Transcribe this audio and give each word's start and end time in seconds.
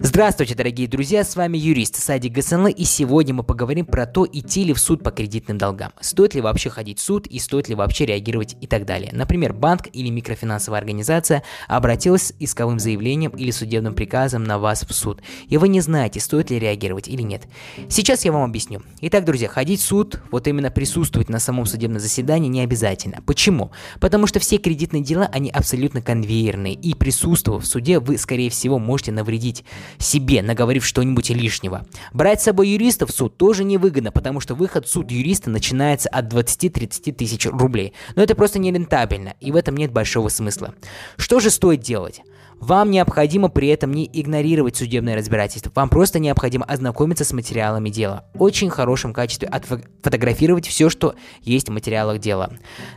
Здравствуйте, 0.00 0.54
дорогие 0.54 0.86
друзья, 0.86 1.24
с 1.24 1.34
вами 1.34 1.58
юрист 1.58 1.96
Садик 1.96 2.32
Гасанлы, 2.32 2.70
и 2.70 2.84
сегодня 2.84 3.34
мы 3.34 3.42
поговорим 3.42 3.84
про 3.84 4.06
то, 4.06 4.28
идти 4.30 4.62
ли 4.62 4.72
в 4.72 4.78
суд 4.78 5.02
по 5.02 5.10
кредитным 5.10 5.58
долгам, 5.58 5.92
стоит 6.00 6.36
ли 6.36 6.40
вообще 6.40 6.70
ходить 6.70 7.00
в 7.00 7.02
суд 7.02 7.26
и 7.26 7.40
стоит 7.40 7.68
ли 7.68 7.74
вообще 7.74 8.06
реагировать 8.06 8.56
и 8.60 8.68
так 8.68 8.86
далее. 8.86 9.10
Например, 9.12 9.52
банк 9.52 9.88
или 9.92 10.08
микрофинансовая 10.08 10.78
организация 10.78 11.42
обратилась 11.66 12.28
с 12.28 12.34
исковым 12.38 12.78
заявлением 12.78 13.32
или 13.32 13.50
судебным 13.50 13.92
приказом 13.92 14.44
на 14.44 14.60
вас 14.60 14.84
в 14.88 14.92
суд, 14.92 15.20
и 15.48 15.56
вы 15.56 15.66
не 15.66 15.80
знаете, 15.80 16.20
стоит 16.20 16.50
ли 16.50 16.60
реагировать 16.60 17.08
или 17.08 17.22
нет. 17.22 17.48
Сейчас 17.88 18.24
я 18.24 18.30
вам 18.30 18.44
объясню. 18.44 18.82
Итак, 19.00 19.24
друзья, 19.24 19.48
ходить 19.48 19.80
в 19.80 19.84
суд, 19.84 20.22
вот 20.30 20.46
именно 20.46 20.70
присутствовать 20.70 21.28
на 21.28 21.40
самом 21.40 21.66
судебном 21.66 21.98
заседании 21.98 22.48
не 22.48 22.60
обязательно. 22.60 23.20
Почему? 23.26 23.72
Потому 23.98 24.28
что 24.28 24.38
все 24.38 24.58
кредитные 24.58 25.02
дела, 25.02 25.28
они 25.32 25.50
абсолютно 25.50 26.02
конвейерные, 26.02 26.74
и 26.74 26.94
присутствовав 26.94 27.64
в 27.64 27.66
суде, 27.66 27.98
вы, 27.98 28.16
скорее 28.16 28.48
всего, 28.48 28.78
можете 28.78 29.10
навредить 29.10 29.64
себе, 29.98 30.42
наговорив 30.42 30.84
что-нибудь 30.84 31.30
лишнего. 31.30 31.86
Брать 32.12 32.40
с 32.40 32.44
собой 32.44 32.68
юриста 32.68 33.06
в 33.06 33.10
суд 33.10 33.36
тоже 33.36 33.64
невыгодно, 33.64 34.12
потому 34.12 34.40
что 34.40 34.54
выход 34.54 34.86
в 34.86 34.90
суд 34.90 35.10
юриста 35.10 35.50
начинается 35.50 36.08
от 36.08 36.32
20-30 36.32 37.12
тысяч 37.12 37.46
рублей. 37.46 37.94
Но 38.14 38.22
это 38.22 38.34
просто 38.34 38.58
не 38.58 38.72
рентабельно, 38.72 39.34
и 39.40 39.52
в 39.52 39.56
этом 39.56 39.76
нет 39.76 39.92
большого 39.92 40.28
смысла. 40.28 40.74
Что 41.16 41.40
же 41.40 41.50
стоит 41.50 41.80
делать? 41.80 42.22
Вам 42.60 42.90
необходимо 42.90 43.48
при 43.48 43.68
этом 43.68 43.92
не 43.92 44.10
игнорировать 44.12 44.76
судебное 44.76 45.16
разбирательство. 45.16 45.70
Вам 45.74 45.88
просто 45.88 46.18
необходимо 46.18 46.64
ознакомиться 46.64 47.24
с 47.24 47.32
материалами 47.32 47.88
дела. 47.88 48.24
Очень 48.34 48.68
хорошем 48.68 49.12
качестве 49.12 49.48
отфотографировать 49.48 50.66
все, 50.66 50.90
что 50.90 51.14
есть 51.42 51.68
в 51.68 51.72
материалах 51.72 52.18
дела. 52.18 52.50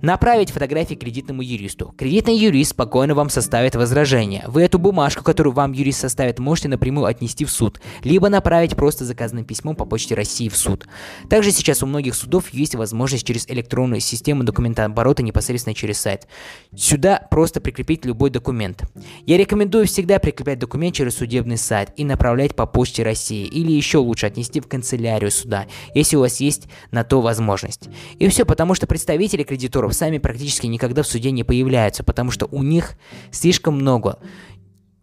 Направить 0.00 0.50
фотографии 0.50 0.94
кредитному 0.94 1.42
юристу. 1.42 1.92
Кредитный 1.98 2.36
юрист 2.36 2.70
спокойно 2.70 3.14
вам 3.14 3.30
составит 3.30 3.74
возражение. 3.74 4.44
Вы 4.46 4.62
эту 4.62 4.78
бумажку, 4.78 5.24
которую 5.24 5.52
вам 5.52 5.72
юрист 5.72 6.00
составит, 6.00 6.38
можете 6.38 6.68
напрямую 6.68 7.06
отнести 7.06 7.44
в 7.44 7.50
суд, 7.50 7.80
либо 8.04 8.28
направить 8.28 8.76
просто 8.76 9.04
заказанным 9.04 9.44
письмом 9.44 9.74
по 9.74 9.84
почте 9.84 10.14
России 10.14 10.48
в 10.48 10.56
суд. 10.56 10.86
Также 11.28 11.50
сейчас 11.50 11.82
у 11.82 11.86
многих 11.86 12.14
судов 12.14 12.50
есть 12.50 12.76
возможность 12.76 13.26
через 13.26 13.48
электронную 13.48 14.00
систему 14.00 14.44
документооборота 14.44 15.22
непосредственно 15.22 15.74
через 15.74 15.98
сайт. 15.98 16.28
Сюда 16.76 17.26
просто 17.30 17.60
прикрепить 17.60 18.04
любой 18.04 18.30
документ. 18.30 18.84
Я 19.26 19.36
рекомендую 19.48 19.86
всегда 19.86 20.18
прикреплять 20.18 20.58
документ 20.58 20.94
через 20.94 21.16
судебный 21.16 21.56
сайт 21.56 21.88
и 21.96 22.04
направлять 22.04 22.54
по 22.54 22.66
почте 22.66 23.02
России, 23.02 23.46
или 23.46 23.72
еще 23.72 23.96
лучше 23.96 24.26
отнести 24.26 24.60
в 24.60 24.68
канцелярию 24.68 25.30
суда, 25.30 25.66
если 25.94 26.16
у 26.16 26.20
вас 26.20 26.38
есть 26.38 26.68
на 26.90 27.02
то 27.02 27.22
возможность. 27.22 27.88
И 28.18 28.28
все 28.28 28.44
потому, 28.44 28.74
что 28.74 28.86
представители 28.86 29.44
кредиторов 29.44 29.94
сами 29.94 30.18
практически 30.18 30.66
никогда 30.66 31.02
в 31.02 31.06
суде 31.06 31.30
не 31.30 31.44
появляются, 31.44 32.04
потому 32.04 32.30
что 32.30 32.46
у 32.50 32.62
них 32.62 32.92
слишком 33.30 33.76
много 33.76 34.18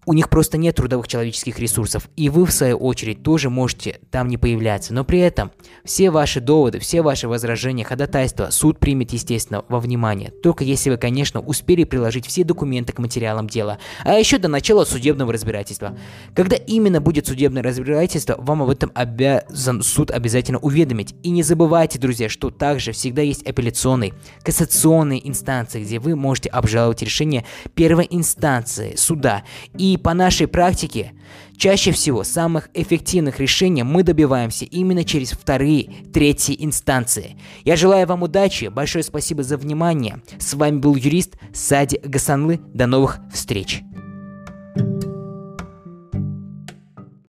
у 0.06 0.14
них 0.14 0.30
просто 0.30 0.58
нет 0.58 0.76
трудовых 0.76 1.08
человеческих 1.08 1.60
ресурсов, 1.60 2.10
и 2.16 2.30
вы, 2.30 2.46
в 2.46 2.52
свою 2.52 2.78
очередь, 2.78 3.24
тоже 3.24 3.50
можете 3.50 4.00
там 4.12 4.28
не 4.28 4.38
появляться. 4.38 4.94
Но 4.94 5.04
при 5.04 5.20
этом 5.20 5.52
все 5.84 6.12
ваши 6.12 6.42
доводы, 6.42 6.80
все 6.80 7.02
ваши 7.02 7.28
возражения, 7.28 7.84
ходатайства 7.84 8.50
суд 8.52 8.80
примет, 8.80 9.14
естественно, 9.14 9.64
во 9.70 9.80
внимание. 9.80 10.32
Только 10.44 10.64
если 10.64 10.90
вы, 10.90 10.98
конечно, 10.98 11.40
успели 11.40 11.84
приложить 11.84 12.28
все 12.28 12.44
документы 12.44 12.94
к 12.94 13.00
материалам 13.00 13.48
дела, 13.48 13.80
а 14.04 14.14
еще 14.14 14.38
до 14.38 14.48
начала 14.48 14.86
судебного 14.86 15.34
разбирательства. 15.34 15.98
Когда 16.36 16.56
именно 16.56 17.02
будет 17.02 17.28
судебное 17.28 17.64
разбирательство, 17.64 18.36
вам 18.38 18.62
об 18.62 18.70
этом 18.70 18.92
обязан 18.94 19.82
суд 19.82 20.12
обязательно 20.12 20.60
уведомить. 20.60 21.16
И 21.24 21.30
не 21.30 21.44
забывайте, 21.44 22.00
друзья, 22.00 22.30
что 22.30 22.50
также 22.50 22.92
всегда 22.92 23.22
есть 23.22 23.46
апелляционные, 23.46 24.14
кассационные 24.44 25.28
инстанции, 25.28 25.84
где 25.84 26.00
вы 26.00 26.16
можете 26.16 26.50
обжаловать 26.50 27.02
решение 27.02 27.46
первой 27.74 28.08
инстанции 28.10 28.96
суда 28.96 29.44
и 29.78 29.95
и 29.96 29.98
по 29.98 30.14
нашей 30.14 30.48
практике, 30.48 31.14
чаще 31.56 31.92
всего 31.92 32.26
самых 32.26 32.70
эффективных 32.74 33.40
решений 33.40 33.84
мы 33.84 34.04
добиваемся 34.04 34.66
именно 34.66 35.06
через 35.06 35.32
вторые, 35.32 35.90
третьи 36.14 36.56
инстанции. 36.60 37.38
Я 37.64 37.78
желаю 37.78 38.06
вам 38.06 38.24
удачи, 38.24 38.66
большое 38.66 39.06
спасибо 39.06 39.42
за 39.42 39.56
внимание. 39.56 40.22
С 40.38 40.54
вами 40.54 40.80
был 40.80 40.96
юрист 40.96 41.38
Сади 41.54 41.98
Гасанлы. 42.04 42.60
До 42.74 42.88
новых 42.88 43.20
встреч. 43.34 43.84